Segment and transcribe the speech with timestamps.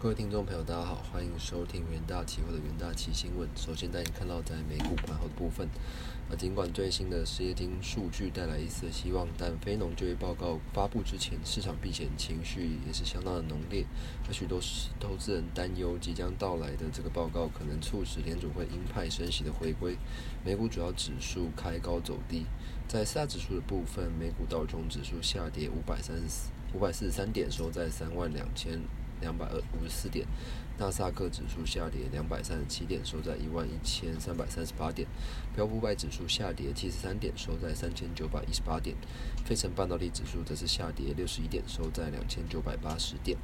[0.00, 3.48] 各位听众朋友，大家好，欢迎收听元大期货的元大期新闻。
[3.56, 5.66] 首先带你看到在美股盘后的部分，
[6.30, 13.84] 啊，尽管最新的失业金数据带来一丝希望，但非农就业报告发布之前，市场避险情绪也是相当的浓烈。
[14.28, 14.60] 而许多
[15.00, 19.96] 投资人担忧即将到来的这个报告可能促使联储会鹰派升息的回归。
[20.44, 22.46] 美股主要指数开高走低，
[22.86, 28.78] 在四大指数的部分，美股道琼指数下跌五百三十五百四十三点，收在三万两千。
[29.20, 30.26] 两百二五十四点，
[30.78, 35.06] 纳斯克指数下跌两百三十七点，收在一万一千三百三十八点；
[35.54, 38.96] 标普百指数下跌七十三点，收在三千九百一十八点；
[39.44, 43.36] 费城半导体指数则是下跌六十一点，收在两千九百八十点。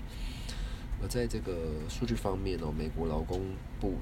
[1.02, 1.52] 而在这个
[1.88, 3.40] 数据方面哦，美国劳工
[3.80, 3.94] 部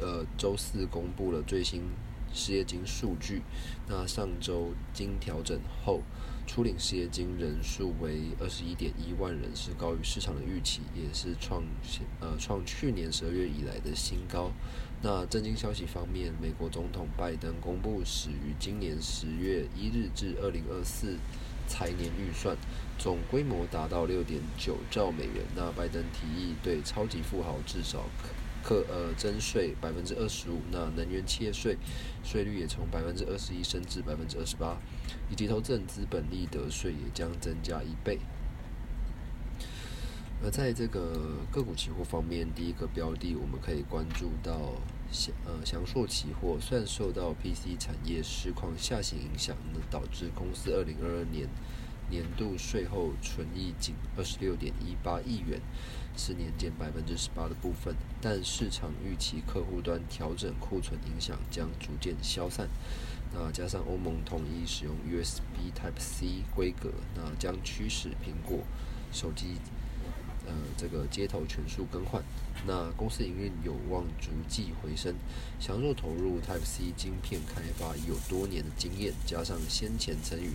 [0.00, 1.82] 呃周四公布了最新。
[2.30, 3.40] 失业金数据，
[3.88, 6.02] 那上周经调整后，
[6.48, 11.62] 初领失业金人数为二十一点一万人，是高于市场的预期，也是创
[12.20, 14.50] 呃创去年十二月以来的新高。
[15.02, 21.18] 那震惊消息方面，美国总统拜登公布始于今年十月一日至二零二四
[21.68, 22.56] 财年预算，
[22.98, 25.44] 总规模达到六点九兆美元。
[25.54, 28.06] 那拜登提议对超级富豪至少。
[28.76, 31.76] 呃征税百分之二十五，那能源企业税
[32.22, 34.76] 税率也从百分之二十一升至百分之二十八，
[35.30, 38.18] 以及投资资本利得税也将增加一倍。
[40.40, 44.74] 而在这个个股期货方面，第一个标的我们可以关注到
[45.10, 51.48] 祥呃祥硕期货，虽然受到 PC 产业市况下行影响，那导致公司二零二二年。
[52.10, 55.60] 年度税后纯益仅二十六点一八亿元，
[56.16, 57.94] 是年减百分之十八的部分。
[58.20, 62.68] 但市场预期客户端调整库存影响将逐渐消散。
[63.34, 68.60] 那加上欧盟统一使用 USB Type C 规格，那将驱使苹果
[69.12, 69.56] 手机
[70.46, 72.22] 呃这个接头全数更换。
[72.66, 75.14] 那公司营运有望逐季回升。
[75.60, 80.50] 强弱投入 Type C 晶片开发已有多年的经验，加上先前曾与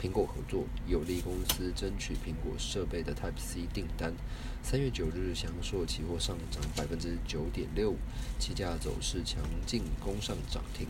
[0.00, 4.14] 苹果合作有利公司争取苹果设备的 Type C 订单。
[4.62, 7.94] 三月九日，翔硕期货上涨百分之九点六，
[8.38, 10.86] 期价走势强劲，攻上涨停。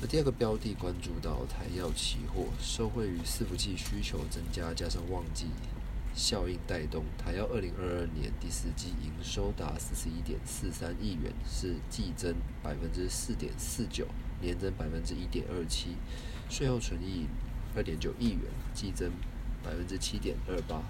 [0.00, 5.46] 那第二个标的关注到台药期货，受惠于伺服器需求增加，加上旺季
[6.14, 14.06] 效应带动，台药二零二二年第四季营收达四十一点四三亿元，是季增百分之四点四九，
[14.40, 15.96] 年增百分之一点二七。
[16.52, 17.26] 税后存益
[17.74, 18.42] 二点九亿元，
[18.74, 19.10] 季增
[19.64, 20.82] 百分之七点二八。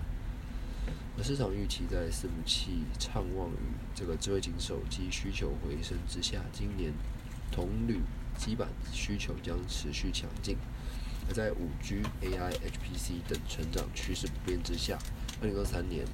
[1.16, 6.92] 而市场预期在伺服器畅旺与这个智慧型手机需求回升之下，今年
[7.52, 8.00] 铜铝
[8.36, 10.56] 基板需求将持续强劲。
[11.28, 14.98] 而在五 G、AI、HPC 等成长趋势不变之下，
[15.40, 16.04] 二零二三年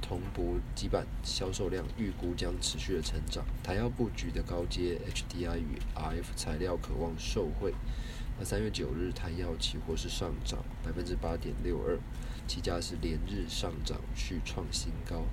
[0.00, 3.44] 铜箔基板销售量预估将持续的成长。
[3.64, 7.74] 台要布局的高阶 HDI 与 RF 材料渴望受惠。
[8.38, 11.98] 而三月九日，台药期货是上涨百分之八点六二，
[12.46, 15.24] 期价是连日上涨，续创新高。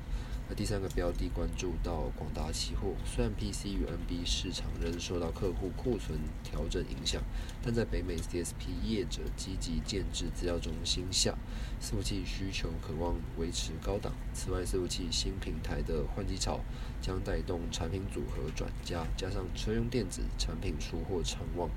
[0.49, 7.21] 那第三个标的关注到广达期货，虽然 PC 与 NB 市场仍受到客户库存调整影响，
[7.63, 11.37] 但在北美 CSP 业者积极建制资料中心下，
[11.79, 14.11] 伺服器需求渴望维持高档。
[14.33, 16.61] 此外，伺服器新平台的换机潮
[16.99, 21.69] 将带动产品组合转加，加上车用电子产品出货畅旺，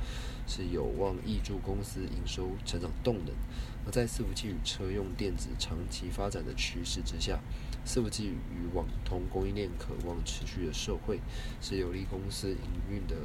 [0.47, 3.35] 是有望挹注公司营收成长动能。
[3.85, 7.41] 而在伺服器与车用电子长期发展的趋势之下，
[7.85, 11.21] 伺服器与网通供应链渴望持续的受惠，
[11.61, 12.57] 是有利公司营
[12.89, 13.17] 运的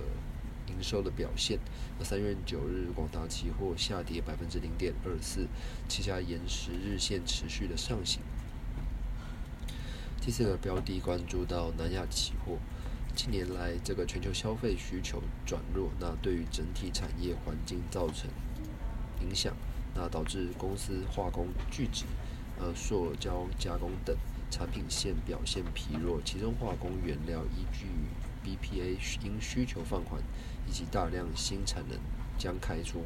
[0.67, 1.59] 营收的表现。
[2.00, 5.47] 那三月九日，广达期货下跌百分之零点二四，
[5.88, 8.22] 旗下延时日线持续的上行。
[10.19, 12.57] 第四个标的关注到南亚期货，
[13.16, 18.28] 近年来这个全球消费需求转弱，那对于整体产业环境造成
[19.22, 19.56] 影响。
[19.97, 22.06] 那导致公司化工聚酯、
[22.59, 24.16] 呃塑胶加工等
[24.52, 27.88] 产品线表现疲弱，其中化工原料依据
[28.46, 28.96] BPA
[29.26, 30.22] 因需求放缓
[30.67, 31.97] 以及大量新产能
[32.38, 33.03] 将开出，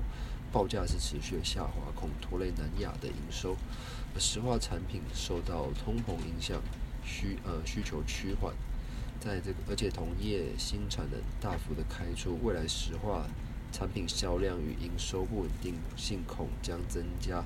[0.51, 3.55] 报价是持续下滑，恐拖累南亚的营收。
[4.19, 6.61] 石化产品受到通膨影响，
[7.05, 8.53] 需呃需求趋缓，
[9.21, 13.25] 在这个而且同业新产能大幅的开出，未来石化。
[13.81, 17.43] 产品销量与营收不稳定性恐将增加。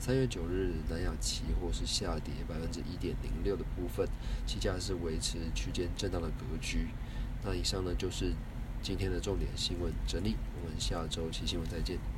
[0.00, 4.04] 三月九日，南亚期货是下跌百分之一点零六的部分，
[4.44, 6.88] 期价是维持区间震荡的格局。
[7.44, 8.32] 那以上呢就是
[8.82, 12.15] 今天的重点新闻整理，我们下周期新闻再见。